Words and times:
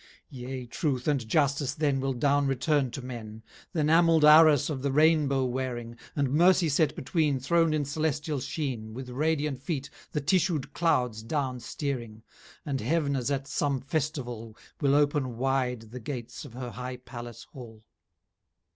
140 0.31 0.35
XV 0.35 0.41
Yea 0.41 0.65
Truth, 0.65 1.07
and 1.07 1.27
Justice 1.27 1.73
then 1.75 1.99
Will 1.99 2.13
down 2.13 2.47
return 2.47 2.89
to 2.89 3.03
men, 3.05 3.43
Th'enameld 3.75 4.23
Arras 4.23 4.67
of 4.67 4.81
the 4.81 4.91
Rain 4.91 5.27
bow 5.27 5.45
wearing, 5.45 5.95
And 6.15 6.31
Mercy 6.31 6.69
set 6.69 6.95
between 6.95 7.39
Thron'd 7.39 7.75
in 7.75 7.83
Celestiall 7.85 8.39
sheen, 8.41 8.95
With 8.95 9.11
radiant 9.11 9.61
feet 9.61 9.91
the 10.11 10.19
tissued 10.19 10.73
clouds 10.73 11.21
down 11.21 11.59
stearing, 11.59 12.23
And 12.65 12.81
Heav'n 12.81 13.15
as 13.15 13.29
at 13.29 13.45
som 13.47 13.79
festivall, 13.79 14.57
Will 14.81 14.95
open 14.95 15.37
wide 15.37 15.91
the 15.91 15.99
gates 15.99 16.45
of 16.45 16.53
her 16.53 16.71
high 16.71 16.97
Palace 16.97 17.43
Hall. 17.53 17.83